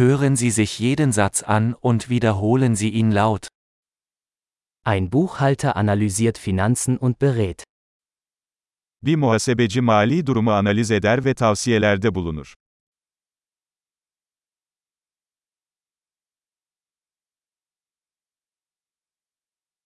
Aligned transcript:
Hören 0.00 0.34
Sie 0.34 0.50
sich 0.50 0.78
jeden 0.78 1.12
Satz 1.12 1.42
an 1.42 1.74
und 1.74 2.08
wiederholen 2.08 2.74
Sie 2.74 2.88
ihn 2.88 3.10
laut. 3.12 3.48
Ein 4.82 5.10
Buchhalter 5.10 5.76
analysiert 5.76 6.38
Finanzen 6.38 6.96
und 6.96 7.18
berät. 7.18 7.64
Bir 9.02 9.18
muhasebeci 9.18 9.82
mali 9.82 10.26
durumu 10.26 10.52
analiz 10.52 10.90
eder 10.90 11.24
ve 11.24 11.34
tavsiyelerde 11.34 12.14
bulunur. 12.14 12.54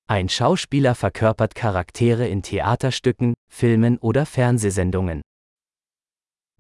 Ein 0.07 0.29
Schauspieler 0.29 0.95
verkörpert 0.95 1.57
Charaktere 1.57 2.29
in 2.29 2.43
Theaterstücken, 2.43 3.35
Filmen 3.51 3.99
oder 3.99 4.27
Fernsehsendungen. 4.27 5.23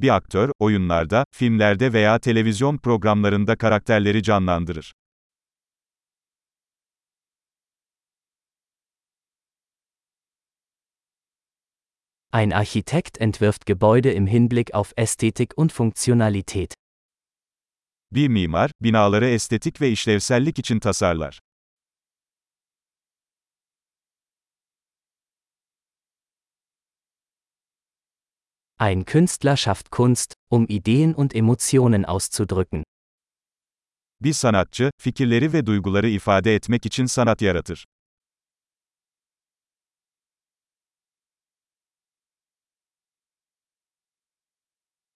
Bir 0.01 0.15
aktör, 0.15 0.53
oyunlarda, 0.59 1.25
filmlerde 1.35 1.93
veya 1.93 2.19
televizyon 2.19 2.79
programlarında 2.79 3.57
karakterleri 3.57 4.23
canlandırır. 4.23 4.95
Ein 12.33 12.51
Architekt 12.51 13.21
entwirft 13.21 13.67
Gebäude 13.67 14.15
im 14.15 14.27
Hinblick 14.27 14.75
auf 14.75 14.93
Ästhetik 14.97 15.53
und 15.57 15.71
Funktionalität. 15.73 16.75
Bir 18.13 18.29
mimar, 18.29 18.71
binaları 18.83 19.27
estetik 19.29 19.81
ve 19.81 19.91
işlevsellik 19.91 20.59
için 20.59 20.79
tasarlar. 20.79 21.41
Ein 28.79 29.05
Künstler 29.05 29.57
schafft 29.57 29.91
Kunst, 29.91 30.35
um 30.51 30.67
Ideen 30.69 31.15
und 31.15 31.35
Emotionen 31.35 32.05
auszudrücken. 32.05 32.83
Bir 34.21 34.33
sanatçı, 34.33 34.91
fikirleri 34.99 35.53
ve 35.53 35.67
duyguları 35.67 36.09
ifade 36.09 36.55
etmek 36.55 36.87
için 36.87 37.07
sanat 37.07 37.43
yaratır. 37.43 37.85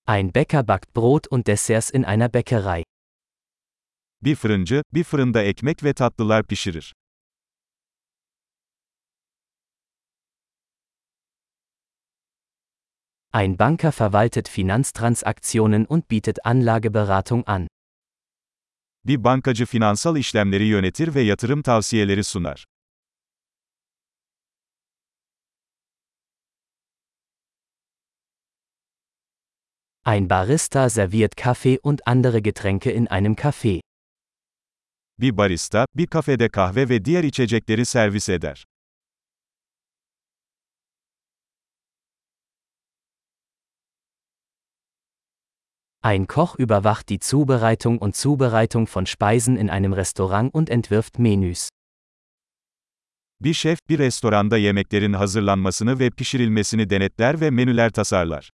Ein 0.06 0.34
Bäcker 0.34 0.68
backt 0.68 0.96
Brot 0.96 1.26
und 1.30 1.46
Desserts 1.46 1.90
in 1.90 2.02
einer 2.02 2.34
Bäckerei. 2.34 2.84
Bir 4.22 4.34
fırıncı, 4.34 4.82
bir 4.94 5.04
fırında 5.04 5.42
ekmek 5.42 5.84
ve 5.84 5.94
tatlılar 5.94 6.46
pişirir. 6.46 6.94
Ein 13.32 13.58
Banker 13.58 13.92
verwaltet 13.92 14.48
Finanztransaktionen 14.48 15.84
und 15.86 16.08
bietet 16.08 16.46
Anlageberatung 16.46 17.46
an. 17.46 17.68
Bir 19.04 19.24
bankacı 19.24 19.66
finansal 19.66 20.16
işlemleri 20.16 20.64
yönetir 20.64 21.14
ve 21.14 21.20
yatırım 21.20 21.62
tavsiyeleri 21.62 22.24
sunar. 22.24 22.64
Ein 30.06 30.30
Barista 30.30 30.90
serviert 30.90 31.36
Kaffee 31.36 31.78
und 31.82 32.00
andere 32.06 32.40
Getränke 32.40 32.92
in 32.92 33.06
einem 33.06 33.34
Café. 33.34 33.80
Bir 35.18 35.36
barista, 35.36 35.86
bir 35.96 36.06
kafede 36.06 36.48
kahve 36.48 36.88
ve 36.88 37.04
diğer 37.04 37.24
içecekleri 37.24 37.84
servis 37.84 38.28
eder. 38.28 38.64
Ein 46.08 46.26
Koch 46.26 46.56
überwacht 46.56 47.10
die 47.10 47.18
Zubereitung 47.18 47.98
und 47.98 48.16
Zubereitung 48.16 48.86
von 48.86 49.04
Speisen 49.04 49.58
in 49.58 49.68
einem 49.68 49.92
Restaurant 49.92 50.54
und 50.54 50.70
entwirft 50.70 51.18
Menüs. 51.18 51.68
Bir 53.40 53.54
şef, 53.54 53.78
bir 53.88 53.98
restoranda 53.98 54.56
yemeklerin 54.56 55.12
hazırlanmasını 55.12 55.98
ve 55.98 56.10
pişirilmesini 56.10 56.90
denetler 56.90 57.40
ve 57.40 57.50
menüler 57.50 57.90
tasarlar. 57.90 58.50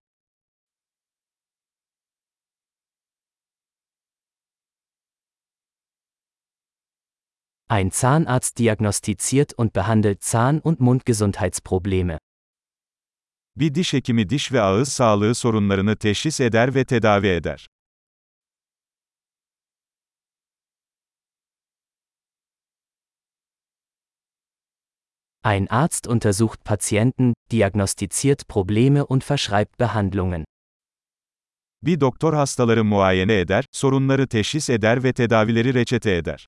Ein 7.68 7.90
Zahnarzt 7.90 8.58
diagnostiziert 8.58 9.58
und 9.58 9.72
behandelt 9.72 10.22
Zahn- 10.22 10.60
und 10.60 10.80
Mundgesundheitsprobleme. 10.80 12.18
Bir 13.56 13.74
diş 13.74 13.92
hekimi 13.92 14.28
diş 14.28 14.52
ve 14.52 14.60
ağız 14.60 14.88
sağlığı 14.88 15.34
sorunlarını 15.34 15.96
teşhis 15.96 16.40
eder 16.40 16.74
ve 16.74 16.84
tedavi 16.84 17.26
eder. 17.26 17.66
Ein 25.44 25.66
Arzt 25.70 26.06
untersucht 26.06 26.64
Patienten, 26.64 27.34
diagnostiziert 27.50 28.48
Probleme 28.48 29.02
und 29.02 29.22
verschreibt 29.22 29.80
Behandlungen. 29.80 30.44
Bir 31.82 32.00
doktor 32.00 32.34
hastaları 32.34 32.84
muayene 32.84 33.40
eder, 33.40 33.64
sorunları 33.72 34.28
teşhis 34.28 34.70
eder 34.70 35.04
ve 35.04 35.12
tedavileri 35.12 35.74
reçete 35.74 36.10
eder. 36.16 36.46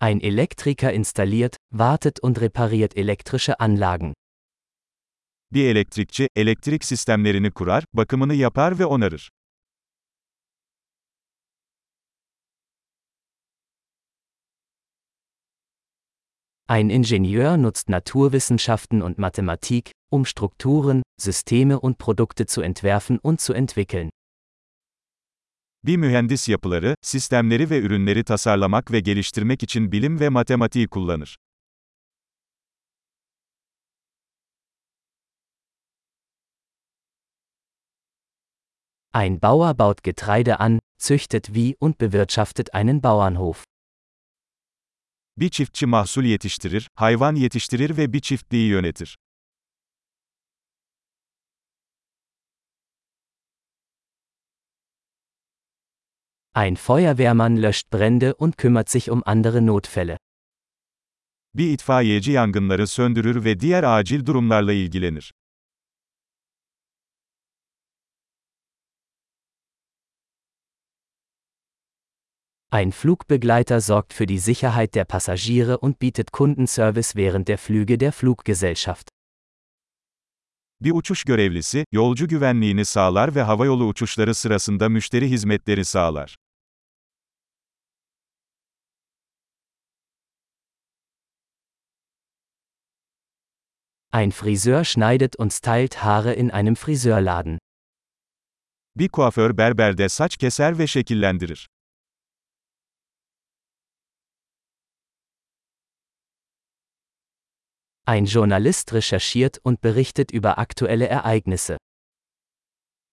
Ein 0.00 0.20
Elektriker 0.20 0.92
installiert, 0.92 1.56
wartet 1.70 2.20
und 2.20 2.40
repariert 2.40 2.96
elektrische 2.96 3.58
Anlagen. 3.58 4.14
Bir 5.50 5.64
elektrikçi, 5.66 6.28
elektrik 6.36 6.84
sistemlerini 6.84 7.50
kurar, 7.50 7.84
bakımını 7.92 8.34
yapar 8.34 8.78
ve 8.78 8.86
onarır. 8.86 9.30
Ein 16.68 16.90
Ingenieur 16.90 17.56
nutzt 17.56 17.88
Naturwissenschaften 17.88 19.00
und 19.00 19.18
Mathematik, 19.18 19.92
um 20.10 20.26
Strukturen, 20.26 21.02
Systeme 21.20 21.78
und 21.78 21.98
Produkte 21.98 22.46
zu 22.46 22.62
entwerfen 22.62 23.18
und 23.22 23.40
zu 23.40 23.52
entwickeln. 23.52 24.10
Bir 25.88 25.96
mühendis 25.96 26.48
yapıları, 26.48 26.94
sistemleri 27.02 27.70
ve 27.70 27.78
ürünleri 27.78 28.24
tasarlamak 28.24 28.92
ve 28.92 29.00
geliştirmek 29.00 29.62
için 29.62 29.92
bilim 29.92 30.20
ve 30.20 30.28
matematiği 30.28 30.88
kullanır. 30.88 31.36
Ein 39.14 39.42
Bauer 39.42 39.78
baut 39.78 40.02
Getreide 40.02 40.56
an, 40.56 40.80
züchtet 40.98 41.54
Vieh 41.54 41.74
und 41.80 42.00
bewirtschaftet 42.00 42.74
einen 42.74 43.02
Bauernhof. 43.02 43.64
Bir 45.38 45.48
çiftçi 45.48 45.86
mahsul 45.86 46.24
yetiştirir, 46.24 46.88
hayvan 46.94 47.34
yetiştirir 47.34 47.96
ve 47.96 48.12
bir 48.12 48.20
çiftliği 48.20 48.68
yönetir. 48.68 49.16
Ein 56.58 56.76
Feuerwehrmann 56.76 57.56
löscht 57.56 57.88
Brände 57.90 58.34
und 58.34 58.58
kümmert 58.58 58.88
sich 58.88 59.10
um 59.10 59.22
andere 59.24 59.62
Notfälle. 59.62 60.18
Bir 61.54 61.70
itfaiyeci 61.70 62.32
yangınları 62.32 62.86
söndürür 62.86 63.44
ve 63.44 63.60
diğer 63.60 63.84
acil 63.84 64.26
durumlarla 64.26 64.72
ilgilenir. 64.72 65.32
Ein 72.72 72.90
Flugbegleiter 72.90 73.80
sorgt 73.80 74.12
für 74.12 74.28
die 74.28 74.38
Sicherheit 74.38 74.94
der 74.94 75.04
Passagiere 75.04 75.78
und 75.78 76.02
bietet 76.02 76.32
Kundenservice 76.32 77.14
während 77.14 77.48
der 77.48 77.58
Flüge 77.58 78.00
der 78.00 78.12
Fluggesellschaft. 78.12 79.08
Bir 80.80 80.92
uçuş 80.92 81.24
görevlisi, 81.24 81.84
yolcu 81.92 82.28
güvenliğini 82.28 82.84
sağlar 82.84 83.34
ve 83.34 83.42
havayolu 83.42 83.86
uçuşları 83.86 84.34
sırasında 84.34 84.88
müşteri 84.88 85.30
hizmetleri 85.30 85.84
sağlar. 85.84 86.36
Ein 94.10 94.32
Friseur 94.32 94.84
schneidet 94.84 95.36
und 95.36 95.52
stylt 95.52 96.02
Haare 96.02 96.32
in 96.32 96.50
einem 96.50 96.76
Friseurladen. 96.76 97.58
Bir 98.96 99.08
kuaför 99.08 99.56
berberde 99.56 100.08
saç 100.08 100.36
keser 100.36 100.78
ve 100.78 100.86
şekillendirir. 100.86 101.68
Ein 108.06 108.24
Journalist 108.24 108.92
recherchiert 108.92 109.58
und 109.64 109.84
berichtet 109.84 110.34
über 110.34 110.58
aktuelle 110.58 111.06
Ereignisse. 111.06 111.78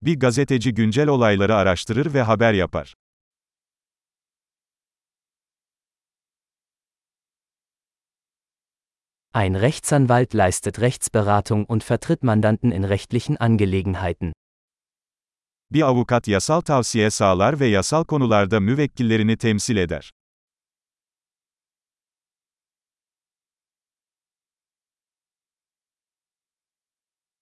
Bir 0.02 0.20
gazeteci 0.20 0.74
güncel 0.74 1.08
olayları 1.08 1.56
araştırır 1.56 2.14
ve 2.14 2.22
haber 2.22 2.54
yapar. 2.54 2.94
Ein 9.36 9.58
Rechtsanwalt 9.58 10.34
leistet 10.34 10.80
Rechtsberatung 10.80 11.66
und 11.66 11.84
vertritt 11.84 12.24
Mandanten 12.24 12.72
in 12.72 12.86
rechtlichen 12.86 13.36
Angelegenheiten. 13.36 14.32
Bir 15.70 15.86
avukat 15.88 16.28
yasal 16.28 16.62
tavsiye 16.62 17.12
sağlar 17.12 17.60
ve 17.60 17.66
yasal 17.66 18.06
konularda 18.06 18.60
müvekkillerini 18.60 19.38
temsil 19.38 19.78
eder. 19.78 20.12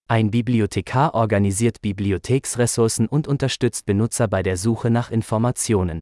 Ein 0.07 0.31
Bibliothekar 0.31 1.13
organisiert 1.13 1.81
Bibliotheksressourcen 1.83 3.07
und 3.07 3.27
unterstützt 3.27 3.85
Benutzer 3.85 4.27
bei 4.27 4.41
der 4.41 4.57
Suche 4.57 4.89
nach 4.89 5.11
Informationen. 5.11 5.99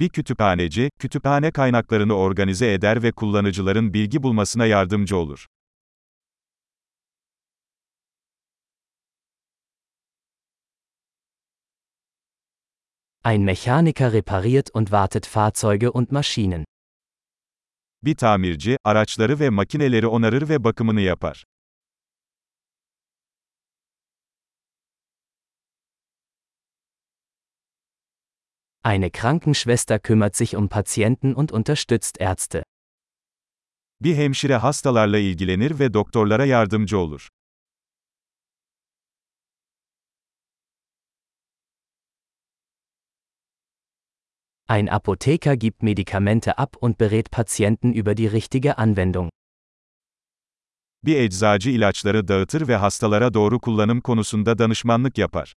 Bir 0.00 0.08
kütüphaneci, 0.08 0.90
kütüphane 0.98 1.50
kaynaklarını 1.50 2.14
organize 2.14 2.72
eder 2.72 3.02
ve 3.02 3.12
kullanıcıların 3.12 3.94
bilgi 3.94 4.22
bulmasına 4.22 4.66
yardımcı 4.66 5.16
olur. 5.16 5.46
Ein 13.24 13.40
Mechaniker 13.40 14.12
repariert 14.12 14.70
und 14.74 14.86
wartet 14.86 15.26
Fahrzeuge 15.26 15.88
und 15.88 16.10
Maschinen. 16.10 16.64
Bir 18.02 18.16
tamirci, 18.16 18.76
araçları 18.84 19.40
ve 19.40 19.50
makineleri 19.50 20.06
onarır 20.06 20.48
ve 20.48 20.64
bakımını 20.64 21.00
yapar. 21.00 21.44
Eine 28.84 29.10
Krankenschwester 29.10 29.98
kümmert 29.98 30.36
sich 30.36 30.56
um 30.56 30.68
Patienten 30.68 31.34
und 31.34 31.52
unterstützt 31.52 32.20
Ärzte. 32.20 32.62
Bir 34.00 34.16
hemşire 34.16 34.56
hastalarla 34.56 35.18
ilgilenir 35.18 35.78
ve 35.78 35.94
doktorlara 35.94 36.44
yardımcı 36.44 36.98
olur. 36.98 37.28
Ein 44.68 44.86
Apotheker 44.86 45.54
gibt 45.56 45.82
Medikamente 45.82 46.58
ab 46.58 46.76
und 46.80 47.00
berät 47.00 47.30
Patienten 47.30 47.92
über 47.92 48.16
die 48.16 48.32
richtige 48.32 48.74
Anwendung. 48.78 49.30
Bir 51.04 51.16
eczacı 51.16 51.70
ilaçları 51.70 52.28
dağıtır 52.28 52.68
ve 52.68 52.76
hastalara 52.76 53.34
doğru 53.34 53.60
kullanım 53.60 54.00
konusunda 54.00 54.58
danışmanlık 54.58 55.18
yapar. 55.18 55.54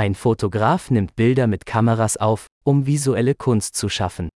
Ein 0.00 0.14
Fotograf 0.14 0.90
nimmt 0.90 1.14
Bilder 1.14 1.46
mit 1.46 1.66
Kameras 1.66 2.16
auf, 2.16 2.46
um 2.64 2.86
visuelle 2.86 3.34
Kunst 3.34 3.76
zu 3.76 3.88
schaffen. 3.90 4.30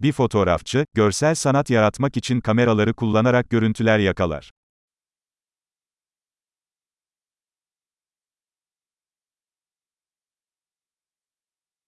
Bir 0.00 0.12
fotoğrafçı, 0.12 0.86
görsel 0.94 1.34
sanat 1.34 1.70
yaratmak 1.70 2.16
için 2.16 2.40
kameraları 2.40 2.94
kullanarak 2.94 3.50
görüntüler 3.50 3.98
yakalar. 3.98 4.50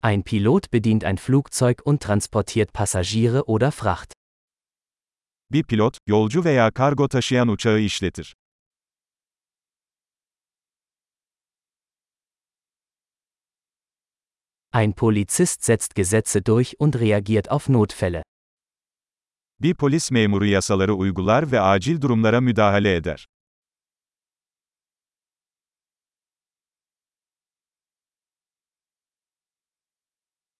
Ein 0.02 0.22
Pilot 0.22 0.72
bedient 0.72 1.04
ein 1.04 1.16
Flugzeug 1.16 1.82
und 1.84 2.00
transportiert 2.00 2.72
Passagiere 2.72 3.40
oder 3.42 3.70
Fracht. 3.70 4.12
Bir 5.52 5.62
pilot, 5.64 5.98
yolcu 6.06 6.44
veya 6.44 6.70
kargo 6.70 7.08
taşıyan 7.08 7.48
uçağı 7.48 7.80
işletir. 7.80 8.34
Ein 14.72 14.94
Polizist 14.94 15.64
setzt 15.64 15.96
Gesetze 15.96 16.42
durch 16.42 16.78
und 16.78 16.94
reagiert 16.94 17.50
auf 17.50 17.68
Notfälle. 17.68 18.22
Bir 19.60 19.74
polis 19.74 20.10
memuru 20.10 20.44
yasaları 20.44 20.94
uygular 20.94 21.52
ve 21.52 21.60
acil 21.60 22.00
durumlara 22.00 22.40
müdahale 22.40 22.96
eder. 22.96 23.26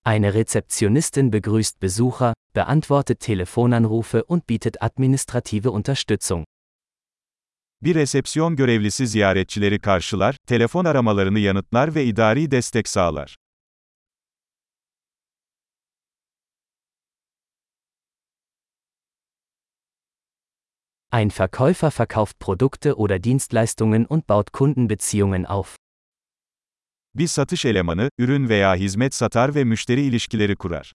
Eine 0.05 0.35
Rezeptionistin 0.35 1.31
begrüßt 1.31 1.81
Besucher, 1.81 2.35
beantwortet 2.55 3.21
Telefonanrufe 3.21 4.25
und 4.25 4.47
bietet 4.49 4.83
administrative 4.83 5.71
Unterstützung. 5.71 6.45
Bir 7.83 7.95
resepsiyon 7.95 8.57
görevlisi 8.57 9.07
ziyaretçileri 9.07 9.79
karşılar, 9.79 10.37
telefon 10.47 10.85
aramalarını 10.85 11.39
yanıtlar 11.39 11.95
ve 11.95 12.05
idari 12.05 12.51
destek 12.51 12.89
sağlar. 12.89 13.37
Ein 21.13 21.33
Verkäufer 21.33 21.91
verkauft 21.91 22.39
Produkte 22.39 22.97
oder 22.97 23.19
Dienstleistungen 23.19 24.07
und 24.07 24.29
baut 24.29 24.53
Kundenbeziehungen 24.53 25.45
auf. 25.45 25.75
Bir 27.15 27.29
satış 27.29 27.65
elemanı, 27.65 28.11
ürün 28.19 28.49
veya 28.49 28.75
hizmet 28.75 29.15
satar 29.15 29.55
ve 29.55 29.65
müşteri 29.65 30.01
ilişkileri 30.01 30.57
kurar. 30.57 30.93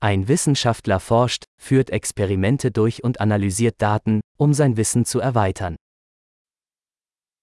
Ein 0.00 0.26
Wissenschaftler 0.26 0.98
forscht, 0.98 1.44
führt 1.60 1.90
Experimente 1.90 2.72
durch 2.72 3.04
und 3.04 3.20
analysiert 3.20 3.80
Daten, 3.80 4.20
um 4.36 4.52
sein 4.52 4.76
Wissen 4.76 5.04
zu 5.04 5.20
erweitern. 5.20 5.76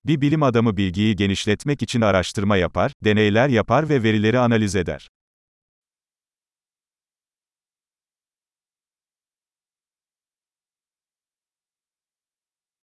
Bir 0.05 0.21
bilim 0.21 0.43
adamı 0.43 0.77
bilgiyi 0.77 1.15
genişletmek 1.15 1.81
için 1.81 2.01
araştırma 2.01 2.57
yapar, 2.57 2.91
deneyler 3.03 3.49
yapar 3.49 3.89
ve 3.89 4.03
verileri 4.03 4.39
analiz 4.39 4.75
eder. 4.75 5.09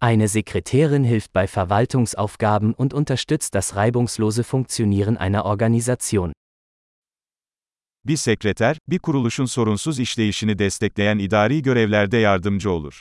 Eine 0.03 0.29
Sekretärin 0.29 1.05
hilft 1.05 1.35
bei 1.35 1.47
Verwaltungsaufgaben 1.47 2.75
und 2.79 2.93
unterstützt 2.93 3.55
das 3.55 3.77
reibungslose 3.77 4.45
Funktionieren 4.45 5.17
einer 5.17 5.45
Organisation. 5.45 6.33
Bir 8.05 8.17
sekreter, 8.17 8.77
bir 8.89 8.99
kuruluşun 8.99 9.45
sorunsuz 9.45 10.01
işleyişini 10.01 10.59
destekleyen 10.59 11.19
idari 11.19 11.63
görevlerde 11.63 12.17
yardımcı 12.17 12.71
olur. 12.71 13.01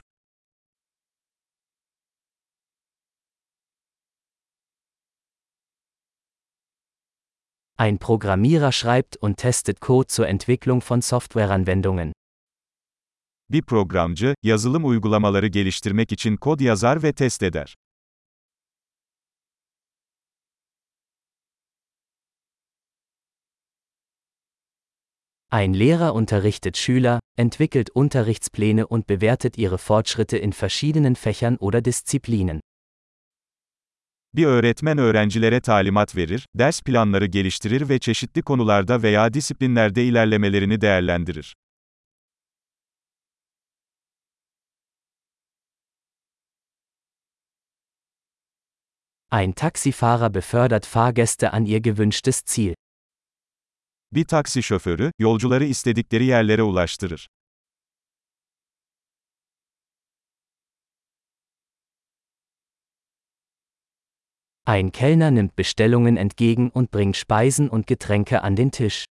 Ein 7.78 7.98
Programmierer 7.98 8.72
schreibt 8.72 9.18
und 9.18 9.36
testet 9.36 9.82
Code 9.82 10.08
zur 10.08 10.28
Entwicklung 10.28 10.82
von 10.82 11.02
Softwareanwendungen. 11.02 12.14
Bir 13.50 13.62
programcı, 13.62 14.36
yazılım 14.44 14.86
uygulamaları 14.86 15.48
geliştirmek 15.48 16.12
için 16.12 16.38
kod 16.38 16.60
yazar 16.60 17.04
ve 17.04 17.14
test 17.14 17.44
eder. 17.44 17.76
Ein 25.52 25.74
Lehrer 25.74 26.12
unterrichtet 26.12 26.78
Schüler, 26.78 27.20
entwickelt 27.38 27.90
Unterrichtspläne 27.94 28.88
und 28.88 29.08
bewertet 29.08 29.58
ihre 29.58 29.78
Fortschritte 29.78 30.38
in 30.38 30.52
verschiedenen 30.52 31.16
Fächern 31.16 31.58
oder 31.58 31.82
Disziplinen. 31.82 32.62
Bir 34.36 34.46
öğretmen 34.46 34.98
öğrencilere 34.98 35.62
talimat 35.62 36.16
verir, 36.16 36.48
ders 36.56 36.82
planları 36.82 37.26
geliştirir 37.26 37.90
ve 37.90 38.00
çeşitli 38.00 38.42
konularda 38.42 39.04
veya 39.04 39.34
disiplinlerde 39.34 40.06
ilerlemelerini 40.06 40.82
değerlendirir. 40.82 41.56
Ein 49.32 49.52
Taxifahrer 49.52 50.34
befördert 50.34 50.86
Fahrgäste 50.86 51.50
an 51.50 51.66
ihr 51.66 51.78
gewünschtes 51.78 52.42
Ziel. 52.46 52.76
Bir 54.14 54.26
taksi 54.26 54.64
şoförü, 54.64 55.12
yolcuları 55.20 55.66
istedikleri 55.66 56.26
yerlere 56.26 56.64
ulaştırır. 56.64 57.28
Ein 64.68 64.92
Kellner 64.92 65.30
nimmt 65.30 65.56
Bestellungen 65.56 66.18
entgegen 66.18 66.72
und 66.72 66.90
bringt 66.90 67.16
Speisen 67.16 67.70
und 67.70 67.86
Getränke 67.86 68.42
an 68.42 68.56
den 68.56 68.72
Tisch. 68.72 69.06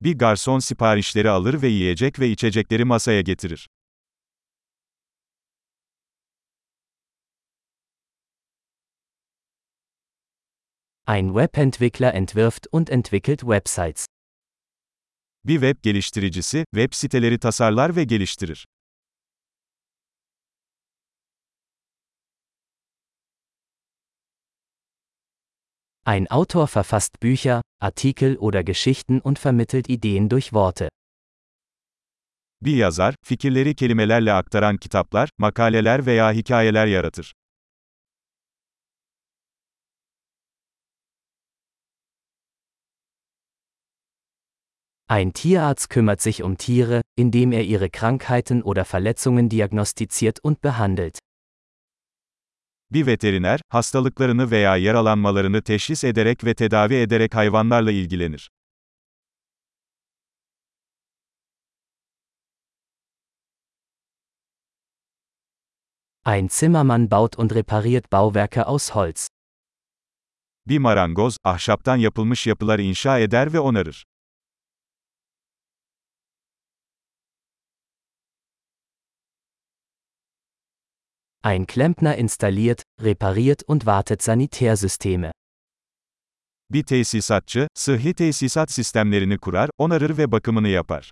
Bir 0.00 0.18
garson 0.18 0.58
siparişleri 0.58 1.30
alır 1.30 1.62
ve 1.62 1.68
yiyecek 1.68 2.20
ve 2.20 2.28
içecekleri 2.28 2.84
masaya 2.84 3.20
getirir. 3.20 3.68
Ein 11.06 11.28
Webentwickler 11.34 12.14
entwirft 12.14 12.66
und 12.72 12.90
entwickelt 12.90 13.40
Websites. 13.40 14.06
Bir 15.44 15.60
web 15.60 15.82
geliştiricisi, 15.82 16.64
web 16.74 16.92
siteleri 16.94 17.38
tasarlar 17.38 17.96
ve 17.96 18.04
geliştirir. 18.04 18.66
Ein 26.08 26.26
Autor 26.30 26.68
verfasst 26.68 27.20
Bücher, 27.20 27.60
Artikel 27.82 28.38
oder 28.38 28.64
Geschichten 28.64 29.20
und 29.20 29.38
vermittelt 29.38 29.90
Ideen 29.90 30.30
durch 30.30 30.54
Worte. 30.54 30.88
Bir 32.64 32.76
yazar, 32.76 33.14
fikirleri 33.22 33.74
kelimelerle 33.74 34.32
aktaran 34.32 34.78
kitaplar, 34.78 35.28
makaleler 35.36 36.06
veya 36.06 36.30
hikayeler 36.30 36.86
yaratır. 36.86 37.32
Ein 45.10 45.34
Tierarzt 45.34 45.90
kümmert 45.90 46.22
sich 46.22 46.42
um 46.42 46.56
Tiere, 46.56 47.02
indem 47.18 47.52
er 47.52 47.64
ihre 47.64 47.90
Krankheiten 47.90 48.62
oder 48.62 48.86
Verletzungen 48.86 49.50
diagnostiziert 49.50 50.40
und 50.42 50.62
behandelt. 50.62 51.18
Bir 52.90 53.06
veteriner, 53.06 53.60
hastalıklarını 53.68 54.50
veya 54.50 54.76
yaralanmalarını 54.76 55.62
teşhis 55.62 56.04
ederek 56.04 56.44
ve 56.44 56.54
tedavi 56.54 56.94
ederek 56.94 57.34
hayvanlarla 57.34 57.90
ilgilenir. 57.90 58.50
Ein 66.26 66.48
Zimmermann 66.48 67.10
baut 67.10 67.38
und 67.38 67.54
repariert 67.54 68.12
Bauwerke 68.12 68.62
aus 68.62 68.90
Holz. 68.90 69.28
Bir 70.66 70.78
marangoz, 70.78 71.36
ahşaptan 71.44 71.96
yapılmış 71.96 72.46
yapılar 72.46 72.78
inşa 72.78 73.18
eder 73.18 73.52
ve 73.52 73.60
onarır. 73.60 74.04
Ein 81.44 81.66
Klempner 81.66 82.16
installiert, 82.16 82.82
repariert 83.00 83.62
und 83.68 83.84
wartet 83.84 84.22
Sanitärsysteme. 84.22 85.32
Bir 86.70 86.82
tesisatçı, 86.82 87.68
sıhhi 87.74 88.14
tesisat 88.14 88.70
sistemlerini 88.70 89.38
kurar, 89.38 89.70
onarır 89.78 90.18
ve 90.18 90.32
bakımını 90.32 90.68
yapar. 90.68 91.10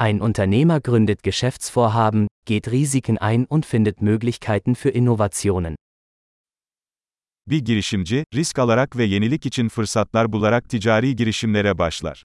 Ein 0.00 0.20
Unternehmer 0.20 0.80
gründet 0.80 1.22
Geschäftsvorhaben, 1.22 2.28
geht 2.46 2.68
Risiken 2.68 3.16
ein 3.20 3.46
und 3.50 3.66
findet 3.66 4.00
Möglichkeiten 4.02 4.74
für 4.74 4.90
Innovationen. 4.90 5.76
Bir 7.46 7.58
girişimci, 7.64 8.24
risk 8.34 8.58
alarak 8.58 8.96
ve 8.96 9.04
yenilik 9.04 9.46
için 9.46 9.68
fırsatlar 9.68 10.32
bularak 10.32 10.70
ticari 10.70 11.16
girişimlere 11.16 11.78
başlar. 11.78 12.24